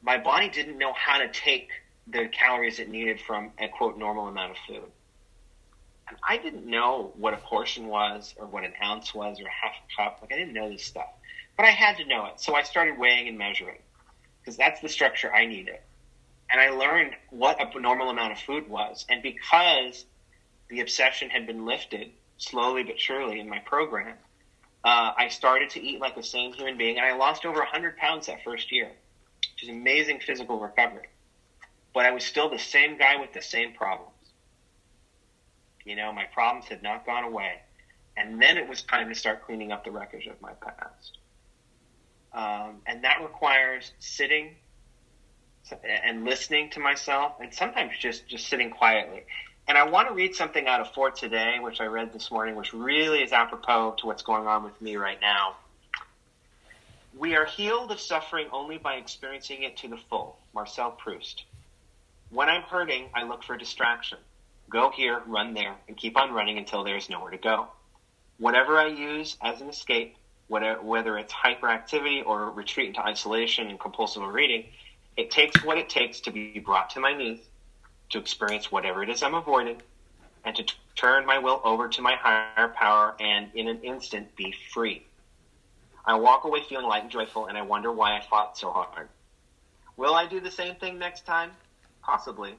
my 0.00 0.18
body 0.18 0.48
didn't 0.48 0.78
know 0.78 0.92
how 0.92 1.18
to 1.18 1.28
take 1.28 1.70
the 2.06 2.28
calories 2.28 2.78
it 2.78 2.88
needed 2.88 3.20
from 3.20 3.50
a 3.58 3.66
quote 3.66 3.98
normal 3.98 4.28
amount 4.28 4.52
of 4.52 4.56
food. 4.68 4.90
I 6.26 6.36
didn't 6.36 6.66
know 6.66 7.12
what 7.16 7.34
a 7.34 7.38
portion 7.38 7.86
was 7.86 8.34
or 8.36 8.46
what 8.46 8.64
an 8.64 8.72
ounce 8.82 9.14
was 9.14 9.40
or 9.40 9.48
half 9.48 9.72
a 9.72 9.96
cup. 9.96 10.18
Like 10.22 10.32
I 10.32 10.36
didn't 10.36 10.54
know 10.54 10.70
this 10.70 10.84
stuff, 10.84 11.08
but 11.56 11.66
I 11.66 11.70
had 11.70 11.96
to 11.98 12.04
know 12.04 12.26
it. 12.26 12.40
So 12.40 12.54
I 12.54 12.62
started 12.62 12.98
weighing 12.98 13.28
and 13.28 13.38
measuring 13.38 13.78
because 14.40 14.56
that's 14.56 14.80
the 14.80 14.88
structure 14.88 15.32
I 15.32 15.46
needed. 15.46 15.78
And 16.50 16.60
I 16.60 16.70
learned 16.70 17.12
what 17.30 17.58
a 17.60 17.80
normal 17.80 18.10
amount 18.10 18.32
of 18.32 18.38
food 18.38 18.68
was. 18.68 19.06
And 19.08 19.22
because 19.22 20.04
the 20.68 20.80
obsession 20.80 21.30
had 21.30 21.46
been 21.46 21.64
lifted 21.64 22.10
slowly 22.36 22.82
but 22.82 22.98
surely 23.00 23.40
in 23.40 23.48
my 23.48 23.60
program, 23.60 24.16
uh, 24.84 25.12
I 25.16 25.28
started 25.28 25.70
to 25.70 25.80
eat 25.82 26.00
like 26.00 26.16
a 26.16 26.22
sane 26.22 26.52
human 26.52 26.76
being. 26.76 26.98
And 26.98 27.06
I 27.06 27.16
lost 27.16 27.46
over 27.46 27.60
100 27.60 27.96
pounds 27.96 28.26
that 28.26 28.42
first 28.44 28.72
year, 28.72 28.90
which 29.54 29.62
is 29.62 29.68
amazing 29.68 30.20
physical 30.20 30.58
recovery. 30.58 31.08
But 31.94 32.04
I 32.04 32.10
was 32.10 32.24
still 32.24 32.50
the 32.50 32.58
same 32.58 32.98
guy 32.98 33.16
with 33.16 33.32
the 33.32 33.42
same 33.42 33.72
problem. 33.72 34.08
You 35.84 35.96
know, 35.96 36.12
my 36.12 36.24
problems 36.24 36.66
had 36.66 36.82
not 36.82 37.04
gone 37.04 37.24
away. 37.24 37.60
And 38.16 38.40
then 38.40 38.58
it 38.58 38.68
was 38.68 38.82
time 38.82 39.08
to 39.08 39.14
start 39.14 39.44
cleaning 39.46 39.72
up 39.72 39.84
the 39.84 39.90
wreckage 39.90 40.26
of 40.26 40.40
my 40.40 40.52
past. 40.52 41.18
Um, 42.32 42.80
and 42.86 43.04
that 43.04 43.22
requires 43.22 43.92
sitting 43.98 44.54
and 45.84 46.24
listening 46.24 46.70
to 46.70 46.80
myself 46.80 47.34
and 47.40 47.52
sometimes 47.52 47.92
just, 47.98 48.28
just 48.28 48.48
sitting 48.48 48.70
quietly. 48.70 49.22
And 49.68 49.78
I 49.78 49.88
want 49.88 50.08
to 50.08 50.14
read 50.14 50.34
something 50.34 50.66
out 50.66 50.80
of 50.80 50.92
For 50.92 51.10
Today, 51.10 51.58
which 51.60 51.80
I 51.80 51.84
read 51.84 52.12
this 52.12 52.30
morning, 52.30 52.56
which 52.56 52.72
really 52.72 53.22
is 53.22 53.32
apropos 53.32 53.96
to 53.98 54.06
what's 54.06 54.22
going 54.22 54.46
on 54.46 54.64
with 54.64 54.80
me 54.80 54.96
right 54.96 55.20
now. 55.20 55.56
We 57.16 57.36
are 57.36 57.44
healed 57.44 57.92
of 57.92 58.00
suffering 58.00 58.48
only 58.52 58.78
by 58.78 58.94
experiencing 58.94 59.62
it 59.62 59.76
to 59.78 59.88
the 59.88 59.98
full. 60.08 60.38
Marcel 60.54 60.90
Proust. 60.90 61.44
When 62.30 62.48
I'm 62.48 62.62
hurting, 62.62 63.10
I 63.14 63.24
look 63.24 63.42
for 63.44 63.56
distraction 63.56 64.18
go 64.70 64.90
here, 64.90 65.22
run 65.26 65.54
there, 65.54 65.76
and 65.88 65.96
keep 65.96 66.16
on 66.16 66.32
running 66.32 66.58
until 66.58 66.84
there's 66.84 67.08
nowhere 67.08 67.30
to 67.30 67.38
go. 67.38 67.68
Whatever 68.38 68.78
I 68.78 68.86
use 68.86 69.36
as 69.42 69.60
an 69.60 69.68
escape, 69.68 70.16
whatever, 70.48 70.82
whether 70.82 71.18
it's 71.18 71.32
hyperactivity 71.32 72.24
or 72.24 72.50
retreat 72.50 72.88
into 72.88 73.00
isolation 73.00 73.68
and 73.68 73.78
compulsive 73.78 74.22
reading, 74.22 74.66
it 75.16 75.30
takes 75.30 75.62
what 75.62 75.78
it 75.78 75.88
takes 75.88 76.20
to 76.20 76.30
be 76.30 76.58
brought 76.58 76.90
to 76.90 77.00
my 77.00 77.12
knees, 77.12 77.40
to 78.10 78.18
experience 78.18 78.70
whatever 78.72 79.02
it 79.02 79.10
is 79.10 79.22
I'm 79.22 79.34
avoiding, 79.34 79.80
and 80.44 80.56
to 80.56 80.64
turn 80.96 81.24
my 81.26 81.38
will 81.38 81.60
over 81.64 81.88
to 81.88 82.02
my 82.02 82.14
higher 82.16 82.68
power 82.68 83.14
and 83.20 83.50
in 83.54 83.68
an 83.68 83.80
instant 83.82 84.34
be 84.36 84.54
free. 84.72 85.02
I 86.04 86.14
walk 86.14 86.44
away 86.44 86.62
feeling 86.68 86.86
light 86.86 87.02
and 87.02 87.12
joyful, 87.12 87.46
and 87.46 87.56
I 87.56 87.62
wonder 87.62 87.92
why 87.92 88.16
I 88.16 88.20
fought 88.20 88.58
so 88.58 88.72
hard. 88.72 89.08
Will 89.96 90.14
I 90.14 90.26
do 90.26 90.40
the 90.40 90.50
same 90.50 90.74
thing 90.76 90.98
next 90.98 91.26
time? 91.26 91.52
Possibly. 92.02 92.56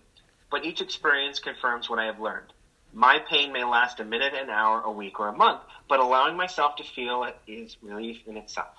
But 0.53 0.65
each 0.65 0.81
experience 0.81 1.39
confirms 1.39 1.89
what 1.89 1.97
I 1.97 2.05
have 2.05 2.19
learned. 2.19 2.53
My 2.93 3.17
pain 3.17 3.51
may 3.51 3.63
last 3.63 3.99
a 3.99 4.05
minute, 4.05 4.35
an 4.35 4.51
hour, 4.51 4.81
a 4.81 4.91
week, 4.91 5.19
or 5.19 5.29
a 5.29 5.35
month, 5.35 5.61
but 5.89 5.99
allowing 5.99 6.37
myself 6.37 6.75
to 6.75 6.83
feel 6.83 7.23
it 7.23 7.35
is 7.47 7.75
relief 7.81 8.19
in 8.27 8.37
itself 8.37 8.75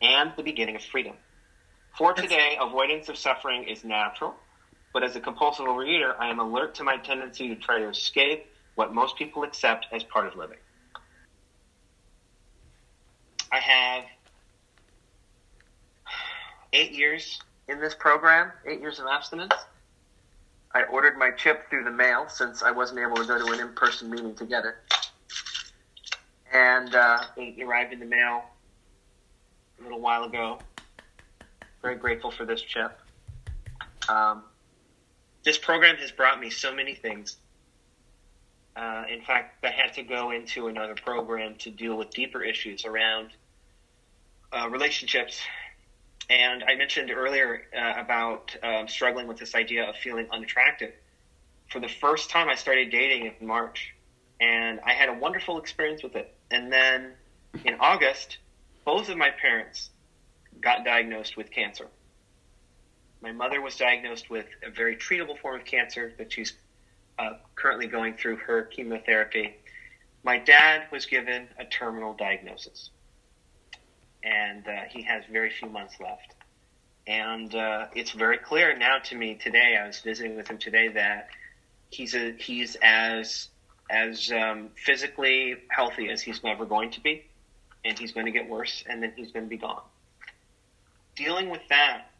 and 0.00 0.32
the 0.38 0.42
beginning 0.42 0.76
of 0.76 0.82
freedom. 0.82 1.14
For 1.98 2.14
today, 2.14 2.56
avoidance 2.58 3.10
of 3.10 3.18
suffering 3.18 3.64
is 3.64 3.84
natural, 3.84 4.34
but 4.94 5.02
as 5.02 5.14
a 5.14 5.20
compulsive 5.20 5.66
overeater, 5.66 6.18
I 6.18 6.30
am 6.30 6.38
alert 6.38 6.76
to 6.76 6.84
my 6.84 6.96
tendency 6.96 7.48
to 7.48 7.56
try 7.56 7.80
to 7.80 7.90
escape 7.90 8.46
what 8.76 8.94
most 8.94 9.18
people 9.18 9.42
accept 9.42 9.88
as 9.92 10.02
part 10.02 10.26
of 10.26 10.36
living. 10.36 10.56
I 13.52 13.58
have 13.58 14.04
eight 16.72 16.92
years 16.92 17.42
in 17.68 17.78
this 17.78 17.94
program, 17.94 18.52
eight 18.66 18.80
years 18.80 18.98
of 18.98 19.06
abstinence. 19.06 19.52
I 20.72 20.84
ordered 20.84 21.18
my 21.18 21.30
chip 21.30 21.68
through 21.68 21.84
the 21.84 21.90
mail 21.90 22.26
since 22.28 22.62
I 22.62 22.70
wasn't 22.70 23.00
able 23.00 23.16
to 23.16 23.24
go 23.24 23.44
to 23.44 23.52
an 23.52 23.60
in 23.60 23.74
person 23.74 24.10
meeting 24.10 24.34
together. 24.34 24.76
And 26.52 26.94
uh, 26.94 27.24
it 27.36 27.62
arrived 27.62 27.92
in 27.92 28.00
the 28.00 28.06
mail 28.06 28.44
a 29.78 29.82
little 29.82 30.00
while 30.00 30.24
ago. 30.24 30.58
Very 31.82 31.96
grateful 31.96 32.30
for 32.30 32.44
this 32.44 32.60
chip. 32.60 33.00
Um, 34.08 34.42
this 35.44 35.58
program 35.58 35.96
has 35.96 36.12
brought 36.12 36.38
me 36.38 36.50
so 36.50 36.74
many 36.74 36.94
things. 36.94 37.36
Uh, 38.76 39.04
in 39.10 39.22
fact, 39.22 39.64
I 39.64 39.70
had 39.70 39.94
to 39.94 40.02
go 40.02 40.30
into 40.30 40.68
another 40.68 40.94
program 40.94 41.56
to 41.56 41.70
deal 41.70 41.96
with 41.96 42.10
deeper 42.10 42.42
issues 42.42 42.84
around 42.84 43.30
uh, 44.52 44.68
relationships. 44.68 45.40
And 46.30 46.62
I 46.62 46.76
mentioned 46.76 47.10
earlier 47.10 47.62
uh, 47.76 48.00
about 48.00 48.56
um, 48.62 48.86
struggling 48.86 49.26
with 49.26 49.36
this 49.36 49.56
idea 49.56 49.88
of 49.88 49.96
feeling 49.96 50.28
unattractive. 50.30 50.92
For 51.70 51.80
the 51.80 51.88
first 51.88 52.30
time, 52.30 52.48
I 52.48 52.54
started 52.54 52.90
dating 52.90 53.32
in 53.40 53.46
March, 53.46 53.92
and 54.40 54.78
I 54.86 54.92
had 54.92 55.08
a 55.08 55.14
wonderful 55.14 55.58
experience 55.58 56.04
with 56.04 56.14
it. 56.14 56.32
And 56.52 56.72
then 56.72 57.12
in 57.64 57.74
August, 57.80 58.38
both 58.84 59.08
of 59.08 59.16
my 59.16 59.30
parents 59.30 59.90
got 60.60 60.84
diagnosed 60.84 61.36
with 61.36 61.50
cancer. 61.50 61.88
My 63.20 63.32
mother 63.32 63.60
was 63.60 63.76
diagnosed 63.76 64.30
with 64.30 64.46
a 64.64 64.70
very 64.70 64.96
treatable 64.96 65.36
form 65.36 65.58
of 65.58 65.66
cancer 65.66 66.12
that 66.16 66.32
she's 66.32 66.52
uh, 67.18 67.32
currently 67.56 67.88
going 67.88 68.14
through 68.14 68.36
her 68.36 68.62
chemotherapy. 68.62 69.56
My 70.22 70.38
dad 70.38 70.84
was 70.92 71.06
given 71.06 71.48
a 71.58 71.64
terminal 71.64 72.14
diagnosis, 72.14 72.90
and 74.22 74.66
uh, 74.66 74.82
he 74.90 75.02
has 75.02 75.24
very 75.30 75.50
few 75.50 75.68
months 75.68 75.94
left. 76.00 76.34
And 77.06 77.54
uh, 77.54 77.86
it's 77.94 78.12
very 78.12 78.38
clear 78.38 78.76
now 78.76 78.98
to 78.98 79.16
me 79.16 79.34
today. 79.34 79.78
I 79.82 79.86
was 79.86 79.98
visiting 80.00 80.36
with 80.36 80.48
him 80.48 80.58
today 80.58 80.88
that 80.88 81.28
he's 81.90 82.14
a, 82.14 82.32
he's 82.32 82.76
as 82.82 83.48
as 83.90 84.30
um, 84.30 84.68
physically 84.76 85.56
healthy 85.68 86.10
as 86.10 86.22
he's 86.22 86.44
never 86.44 86.64
going 86.64 86.90
to 86.92 87.00
be, 87.00 87.24
and 87.84 87.98
he's 87.98 88.12
going 88.12 88.26
to 88.26 88.32
get 88.32 88.48
worse, 88.48 88.84
and 88.88 89.02
then 89.02 89.12
he's 89.16 89.32
going 89.32 89.46
to 89.46 89.50
be 89.50 89.56
gone. 89.56 89.82
Dealing 91.16 91.50
with 91.50 91.62
that 91.70 92.10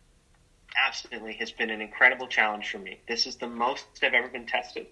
absolutely 0.76 1.34
has 1.34 1.52
been 1.52 1.70
an 1.70 1.80
incredible 1.80 2.26
challenge 2.26 2.70
for 2.70 2.78
me. 2.78 2.98
This 3.06 3.26
is 3.26 3.36
the 3.36 3.46
most 3.46 3.86
I've 4.02 4.14
ever 4.14 4.28
been 4.28 4.46
tested. 4.46 4.86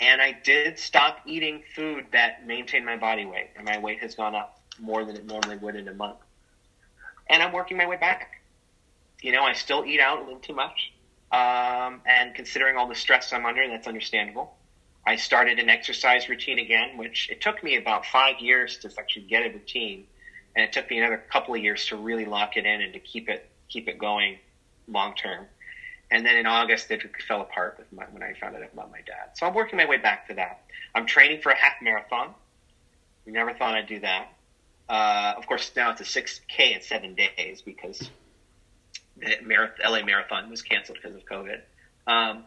And 0.00 0.22
I 0.22 0.38
did 0.44 0.78
stop 0.78 1.20
eating 1.26 1.62
food 1.74 2.06
that 2.12 2.46
maintained 2.46 2.86
my 2.86 2.96
body 2.96 3.26
weight, 3.26 3.50
and 3.56 3.64
my 3.64 3.78
weight 3.78 4.00
has 4.00 4.14
gone 4.14 4.34
up 4.34 4.60
more 4.80 5.04
than 5.04 5.16
it 5.16 5.26
normally 5.26 5.56
would 5.56 5.76
in 5.76 5.88
a 5.88 5.94
month. 5.94 6.18
And 7.28 7.42
I'm 7.42 7.52
working 7.52 7.76
my 7.76 7.86
way 7.86 7.96
back. 7.96 8.42
You 9.20 9.32
know, 9.32 9.42
I 9.42 9.52
still 9.52 9.84
eat 9.84 10.00
out 10.00 10.18
a 10.18 10.24
little 10.24 10.38
too 10.38 10.54
much. 10.54 10.92
Um, 11.30 12.00
and 12.06 12.34
considering 12.34 12.76
all 12.76 12.88
the 12.88 12.94
stress 12.94 13.32
I'm 13.32 13.44
under, 13.44 13.68
that's 13.68 13.86
understandable. 13.86 14.54
I 15.06 15.16
started 15.16 15.58
an 15.58 15.68
exercise 15.68 16.28
routine 16.28 16.58
again, 16.58 16.96
which 16.96 17.30
it 17.30 17.40
took 17.40 17.62
me 17.62 17.76
about 17.76 18.04
five 18.06 18.40
years 18.40 18.78
to 18.78 18.90
actually 18.98 19.24
get 19.26 19.42
a 19.46 19.48
routine, 19.48 20.06
and 20.54 20.64
it 20.64 20.72
took 20.72 20.90
me 20.90 20.98
another 20.98 21.22
couple 21.32 21.54
of 21.54 21.62
years 21.62 21.86
to 21.86 21.96
really 21.96 22.26
lock 22.26 22.56
it 22.56 22.66
in 22.66 22.82
and 22.82 22.92
to 22.92 22.98
keep 22.98 23.28
it 23.28 23.48
keep 23.68 23.88
it 23.88 23.98
going 23.98 24.38
long 24.86 25.14
term. 25.14 25.46
And 26.10 26.24
then 26.24 26.36
in 26.36 26.46
August, 26.46 26.90
it 26.90 27.02
fell 27.26 27.42
apart 27.42 27.76
with 27.78 27.92
my, 27.92 28.04
when 28.10 28.22
I 28.22 28.32
found 28.34 28.56
out 28.56 28.62
about 28.72 28.90
my 28.90 29.00
dad. 29.06 29.30
So 29.34 29.46
I'm 29.46 29.54
working 29.54 29.76
my 29.76 29.86
way 29.86 29.98
back 29.98 30.28
to 30.28 30.34
that. 30.34 30.62
I'm 30.94 31.06
training 31.06 31.42
for 31.42 31.52
a 31.52 31.56
half 31.56 31.74
marathon. 31.82 32.34
We 33.26 33.32
never 33.32 33.52
thought 33.52 33.74
I'd 33.74 33.86
do 33.86 34.00
that. 34.00 34.32
Uh, 34.88 35.34
of 35.36 35.46
course, 35.46 35.70
now 35.76 35.90
it's 35.90 36.00
a 36.00 36.04
6K 36.04 36.76
in 36.76 36.82
seven 36.82 37.14
days 37.14 37.60
because 37.62 38.10
the 39.18 39.36
LA 39.84 40.02
Marathon 40.02 40.48
was 40.48 40.62
canceled 40.62 40.98
because 41.02 41.16
of 41.16 41.24
COVID. 41.26 41.60
Um, 42.06 42.44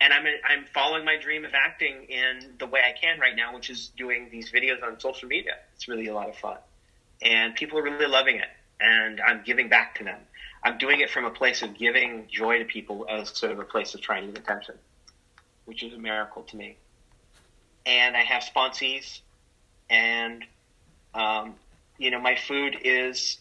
and 0.00 0.12
I'm 0.12 0.24
I'm 0.48 0.66
following 0.74 1.04
my 1.04 1.16
dream 1.16 1.44
of 1.44 1.52
acting 1.54 2.04
in 2.08 2.56
the 2.58 2.66
way 2.66 2.80
I 2.80 2.92
can 2.92 3.18
right 3.18 3.34
now, 3.34 3.54
which 3.54 3.70
is 3.70 3.88
doing 3.96 4.28
these 4.30 4.50
videos 4.52 4.82
on 4.82 5.00
social 5.00 5.28
media. 5.28 5.56
It's 5.74 5.88
really 5.88 6.08
a 6.08 6.14
lot 6.14 6.28
of 6.28 6.36
fun, 6.36 6.58
and 7.22 7.54
people 7.54 7.78
are 7.78 7.82
really 7.82 8.06
loving 8.06 8.36
it, 8.36 8.48
and 8.80 9.20
I'm 9.20 9.42
giving 9.44 9.68
back 9.68 9.96
to 9.98 10.04
them. 10.04 10.20
I'm 10.62 10.78
doing 10.78 11.00
it 11.00 11.10
from 11.10 11.24
a 11.24 11.30
place 11.30 11.62
of 11.62 11.78
giving 11.78 12.28
joy 12.30 12.58
to 12.58 12.64
people 12.64 13.06
as 13.08 13.30
sort 13.30 13.52
of 13.52 13.58
a 13.58 13.64
place 13.64 13.94
of 13.94 14.00
trying 14.00 14.26
to 14.26 14.32
get 14.32 14.42
attention, 14.42 14.74
which 15.64 15.82
is 15.82 15.94
a 15.94 15.98
miracle 15.98 16.42
to 16.42 16.56
me. 16.56 16.76
And 17.86 18.16
I 18.16 18.22
have 18.22 18.42
sponsees, 18.42 19.20
and 19.88 20.44
um, 21.16 21.54
you 21.98 22.10
know, 22.10 22.20
my 22.20 22.36
food 22.36 22.76
is 22.84 23.38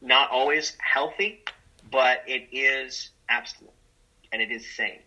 not 0.00 0.30
always 0.30 0.76
healthy, 0.78 1.42
but 1.90 2.22
it 2.26 2.48
is 2.52 3.10
abstinent 3.28 3.74
and 4.32 4.40
it 4.40 4.50
is 4.50 4.64
sane. 4.76 5.00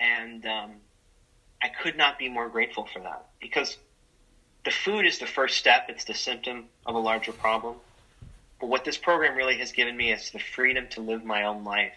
And 0.00 0.44
um, 0.46 0.70
I 1.62 1.68
could 1.68 1.96
not 1.96 2.18
be 2.18 2.28
more 2.28 2.48
grateful 2.48 2.86
for 2.92 3.00
that 3.00 3.26
because 3.40 3.78
the 4.64 4.70
food 4.70 5.06
is 5.06 5.18
the 5.18 5.26
first 5.26 5.56
step. 5.56 5.86
It's 5.88 6.04
the 6.04 6.14
symptom 6.14 6.66
of 6.86 6.94
a 6.94 6.98
larger 6.98 7.32
problem. 7.32 7.76
But 8.60 8.68
what 8.68 8.84
this 8.84 8.98
program 8.98 9.36
really 9.36 9.56
has 9.58 9.72
given 9.72 9.96
me 9.96 10.12
is 10.12 10.30
the 10.30 10.38
freedom 10.38 10.86
to 10.90 11.00
live 11.00 11.24
my 11.24 11.44
own 11.44 11.64
life 11.64 11.94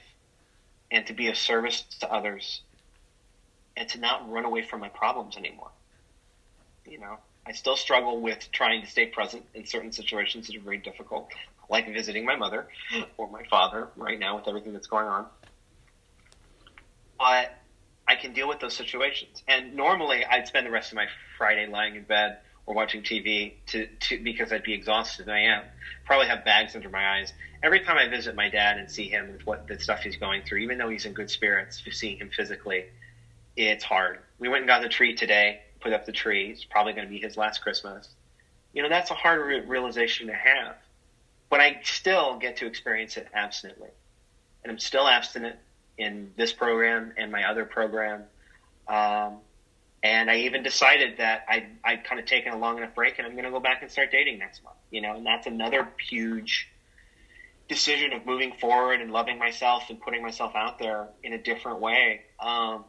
and 0.92 1.06
to 1.08 1.14
be 1.14 1.28
of 1.28 1.38
service 1.38 1.82
to 2.00 2.12
others 2.12 2.62
and 3.76 3.88
to 3.90 4.00
not 4.00 4.30
run 4.30 4.46
away 4.46 4.62
from 4.62 4.80
my 4.80 4.90
problems 4.90 5.38
anymore. 5.38 5.72
You 6.86 7.00
know, 7.00 7.18
I 7.52 7.54
still 7.54 7.76
struggle 7.76 8.22
with 8.22 8.50
trying 8.54 8.82
to 8.82 8.88
stay 8.88 9.08
present 9.08 9.44
in 9.54 9.66
certain 9.66 9.92
situations 9.92 10.48
that 10.48 10.56
are 10.56 10.62
very 10.62 10.78
difficult, 10.78 11.30
like 11.70 11.86
visiting 11.86 12.24
my 12.24 12.38
mother 12.38 12.66
or 13.18 13.30
my 13.30 13.44
father 13.44 13.90
right 13.98 14.18
now 14.18 14.38
with 14.38 14.48
everything 14.48 14.72
that's 14.72 14.88
going 14.88 15.06
on. 15.06 15.26
But 17.20 17.52
I 18.08 18.16
can 18.16 18.32
deal 18.32 18.48
with 18.48 18.62
those 18.62 18.74
situations. 18.74 19.44
And 19.50 19.74
normally 19.74 20.24
I'd 20.24 20.48
spend 20.48 20.66
the 20.66 20.72
rest 20.72 20.94
of 20.94 20.96
my 20.96 21.08
Friday 21.38 21.68
lying 21.68 21.98
in 21.98 22.04
bed 22.04 22.38
or 22.66 22.74
watching 22.74 23.04
TV 23.04 23.52
to, 23.68 23.86
to 23.86 24.18
because 24.20 24.54
I'd 24.54 24.64
be 24.64 24.74
exhausted 24.74 25.28
and 25.28 25.36
I 25.36 25.42
am. 25.42 25.66
Probably 26.06 26.28
have 26.28 26.46
bags 26.46 26.74
under 26.74 26.88
my 26.88 27.18
eyes. 27.18 27.34
Every 27.62 27.82
time 27.82 27.98
I 27.98 28.08
visit 28.08 28.34
my 28.34 28.48
dad 28.48 28.78
and 28.78 28.90
see 28.90 29.10
him 29.10 29.30
with 29.30 29.46
what 29.46 29.68
the 29.68 29.78
stuff 29.78 30.04
he's 30.04 30.16
going 30.16 30.44
through, 30.44 30.60
even 30.60 30.78
though 30.78 30.88
he's 30.88 31.04
in 31.04 31.12
good 31.12 31.30
spirits, 31.30 31.84
seeing 31.92 32.16
him 32.16 32.30
physically, 32.34 32.86
it's 33.58 33.84
hard. 33.84 34.20
We 34.40 34.48
went 34.48 34.62
and 34.62 34.70
got 34.70 34.82
the 34.82 34.88
tree 34.88 35.14
today, 35.14 35.60
put 35.82 35.94
up 35.94 36.06
the 36.06 36.12
tree. 36.12 36.50
It's 36.52 36.64
probably 36.64 36.94
going 36.94 37.06
to 37.06 37.12
be 37.12 37.20
his 37.20 37.38
last 37.38 37.62
Christmas. 37.62 38.08
You 38.74 38.84
know, 38.84 38.90
that's 38.90 39.12
a 39.12 39.16
hard 39.16 39.46
re- 39.46 39.60
realization 39.62 40.28
to 40.28 40.34
have. 40.34 40.76
But 41.50 41.60
I 41.60 41.82
still 41.84 42.38
get 42.40 42.58
to 42.58 42.66
experience 42.66 43.18
it 43.18 43.28
abstinently. 43.34 43.90
And 44.64 44.72
I'm 44.72 44.80
still 44.80 45.08
abstinent 45.08 45.58
in 45.98 46.32
this 46.38 46.54
program 46.54 47.14
and 47.18 47.32
my 47.32 47.50
other 47.50 47.66
program. 47.66 48.24
Um, 48.88 49.38
and 50.04 50.32
I 50.32 50.38
even 50.38 50.64
decided 50.64 51.18
that 51.18 51.46
I 51.48 51.68
I'd 51.84 52.04
kind 52.04 52.20
of 52.20 52.26
taken 52.26 52.54
a 52.54 52.58
long 52.58 52.78
enough 52.78 52.96
break, 52.96 53.20
and 53.20 53.28
I'm 53.28 53.34
going 53.34 53.46
to 53.46 53.52
go 53.52 53.60
back 53.60 53.82
and 53.82 53.92
start 53.92 54.12
dating 54.12 54.40
next 54.40 54.64
month. 54.64 54.78
You 54.90 55.02
know, 55.02 55.16
and 55.16 55.26
that's 55.26 55.46
another 55.46 55.88
huge 56.10 56.70
decision 57.68 58.12
of 58.14 58.26
moving 58.26 58.54
forward 58.54 59.00
and 59.00 59.12
loving 59.12 59.38
myself 59.38 59.90
and 59.90 60.02
putting 60.02 60.22
myself 60.22 60.56
out 60.56 60.80
there 60.80 61.08
in 61.24 61.34
a 61.34 61.38
different 61.38 61.80
way. 61.80 62.22
Um, 62.40 62.84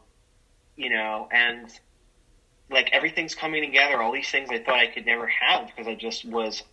you 0.75 0.89
know, 0.89 1.29
and 1.31 1.69
like 2.69 2.89
everything's 2.91 3.35
coming 3.35 3.63
together. 3.63 4.01
All 4.01 4.11
these 4.11 4.29
things 4.29 4.49
I 4.49 4.59
thought 4.59 4.79
I 4.79 4.87
could 4.87 5.05
never 5.05 5.27
have 5.27 5.67
because 5.67 5.87
I 5.87 5.95
just 5.95 6.25
was 6.25 6.63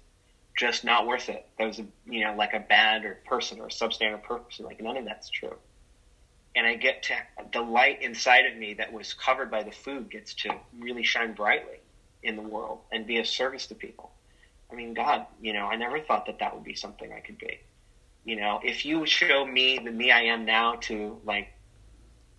just 0.57 0.85
not 0.85 1.07
worth 1.07 1.29
it. 1.29 1.47
That 1.59 1.67
was 1.67 1.79
a, 1.79 1.87
you 2.07 2.25
know 2.25 2.35
like 2.35 2.55
a 2.55 2.61
bad 2.61 3.05
or 3.05 3.19
person 3.27 3.61
or 3.61 3.69
substandard 3.69 4.23
person. 4.23 4.65
Like 4.65 4.81
none 4.81 4.97
of 4.97 5.05
that's 5.05 5.29
true 5.29 5.57
and 6.55 6.67
I 6.67 6.75
get 6.75 7.05
to 7.05 7.15
the 7.53 7.61
light 7.61 8.03
inside 8.03 8.47
of 8.47 8.57
me 8.57 8.75
that 8.75 8.93
was 8.93 9.15
covered 9.15 9.51
by 9.51 9.63
the 9.63 9.71
food 9.71 10.11
gets 10.11 10.35
to 10.35 10.51
really 10.79 11.05
shine 11.05 11.33
brightly 11.33 11.81
in 12.23 12.37
the 12.37 12.43
world 12.43 12.81
and 12.93 13.07
be 13.07 13.19
of 13.19 13.27
service 13.27 13.67
to 13.69 13.75
people. 13.75 14.11
I 14.71 14.75
mean, 14.75 14.95
God, 14.95 15.27
you 15.41 15.53
know, 15.53 15.67
I 15.67 15.77
never 15.77 16.01
thought 16.01 16.27
that 16.27 16.39
that 16.41 16.55
would 16.55 16.65
be 16.65 16.75
something 16.75 17.13
I 17.13 17.21
could 17.21 17.39
be. 17.39 17.61
You 18.25 18.37
know, 18.37 18.61
if 18.63 18.85
you 18.85 19.07
show 19.07 19.45
me 19.47 19.79
the 19.79 19.91
me 19.91 20.11
I 20.11 20.23
am 20.23 20.45
now 20.45 20.75
to 20.83 21.19
like 21.25 21.49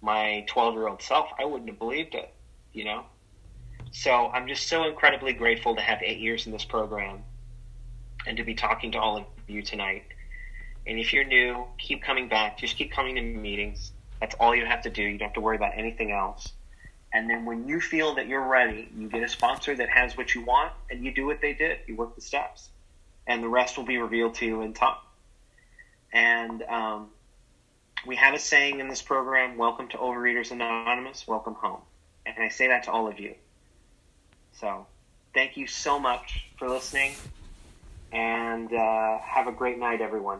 my 0.01 0.45
12 0.47 0.73
year 0.75 0.87
old 0.87 1.01
self, 1.01 1.29
I 1.39 1.45
wouldn't 1.45 1.69
have 1.69 1.79
believed 1.79 2.15
it, 2.15 2.33
you 2.73 2.85
know? 2.85 3.05
So 3.91 4.27
I'm 4.27 4.47
just 4.47 4.67
so 4.67 4.85
incredibly 4.85 5.33
grateful 5.33 5.75
to 5.75 5.81
have 5.81 6.01
eight 6.01 6.19
years 6.19 6.45
in 6.45 6.53
this 6.53 6.63
program 6.63 7.23
and 8.25 8.37
to 8.37 8.43
be 8.43 8.55
talking 8.55 8.93
to 8.93 8.99
all 8.99 9.17
of 9.17 9.25
you 9.47 9.61
tonight. 9.61 10.05
And 10.87 10.97
if 10.97 11.13
you're 11.13 11.25
new, 11.25 11.65
keep 11.77 12.01
coming 12.01 12.29
back. 12.29 12.57
Just 12.57 12.77
keep 12.77 12.91
coming 12.91 13.15
to 13.15 13.21
meetings. 13.21 13.91
That's 14.21 14.33
all 14.35 14.55
you 14.55 14.65
have 14.65 14.83
to 14.83 14.89
do. 14.89 15.03
You 15.03 15.17
don't 15.17 15.27
have 15.27 15.33
to 15.35 15.41
worry 15.41 15.57
about 15.57 15.73
anything 15.75 16.11
else. 16.11 16.53
And 17.13 17.29
then 17.29 17.43
when 17.45 17.67
you 17.67 17.81
feel 17.81 18.15
that 18.15 18.27
you're 18.27 18.47
ready, 18.47 18.89
you 18.95 19.09
get 19.09 19.23
a 19.23 19.27
sponsor 19.27 19.75
that 19.75 19.89
has 19.89 20.15
what 20.15 20.33
you 20.33 20.45
want 20.45 20.71
and 20.89 21.03
you 21.03 21.13
do 21.13 21.25
what 21.25 21.41
they 21.41 21.53
did. 21.53 21.79
You 21.85 21.97
work 21.97 22.15
the 22.15 22.21
steps. 22.21 22.69
And 23.27 23.43
the 23.43 23.49
rest 23.49 23.77
will 23.77 23.85
be 23.85 23.97
revealed 23.97 24.35
to 24.35 24.45
you 24.45 24.61
in 24.61 24.73
time. 24.73 24.95
And 26.13 26.63
um, 26.63 27.09
we 28.07 28.15
have 28.15 28.33
a 28.33 28.39
saying 28.39 28.79
in 28.79 28.87
this 28.87 29.01
program 29.01 29.57
welcome 29.57 29.89
to 29.89 29.97
Overeaters 29.97 30.51
Anonymous, 30.51 31.27
welcome 31.27 31.55
home. 31.55 31.81
And 32.25 32.35
I 32.41 32.49
say 32.49 32.67
that 32.67 32.83
to 32.83 32.91
all 32.91 33.07
of 33.07 33.19
you. 33.19 33.35
So 34.53 34.85
thank 35.33 35.57
you 35.57 35.67
so 35.67 35.99
much 35.99 36.45
for 36.57 36.69
listening 36.69 37.13
and 38.11 38.71
uh, 38.73 39.19
have 39.19 39.47
a 39.47 39.51
great 39.51 39.79
night, 39.79 40.01
everyone. 40.01 40.39